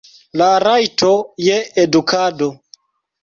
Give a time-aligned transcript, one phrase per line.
[0.41, 1.09] La rajto
[1.49, 2.47] je edukado.